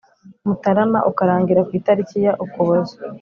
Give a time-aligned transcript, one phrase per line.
[0.47, 2.95] Mutarama ukarangira ku itariki ya Ukuboza